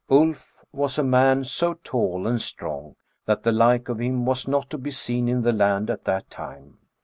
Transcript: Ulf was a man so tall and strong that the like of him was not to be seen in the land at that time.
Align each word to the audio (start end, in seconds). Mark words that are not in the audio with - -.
Ulf 0.09 0.63
was 0.71 0.97
a 0.97 1.03
man 1.03 1.43
so 1.43 1.75
tall 1.83 2.25
and 2.25 2.41
strong 2.41 2.95
that 3.27 3.43
the 3.43 3.51
like 3.51 3.87
of 3.87 4.01
him 4.01 4.25
was 4.25 4.47
not 4.47 4.67
to 4.71 4.79
be 4.79 4.89
seen 4.89 5.27
in 5.27 5.43
the 5.43 5.53
land 5.53 5.91
at 5.91 6.05
that 6.05 6.27
time. 6.27 6.79